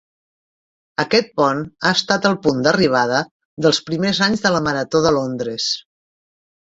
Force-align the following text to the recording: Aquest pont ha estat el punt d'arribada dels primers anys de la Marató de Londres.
Aquest 1.01 1.27
pont 1.41 1.59
ha 1.65 1.91
estat 1.97 2.25
el 2.29 2.37
punt 2.47 2.63
d'arribada 2.67 3.19
dels 3.65 3.81
primers 3.91 4.23
anys 4.29 4.41
de 4.47 4.53
la 4.57 4.63
Marató 4.69 5.03
de 5.07 5.13
Londres. 5.19 5.69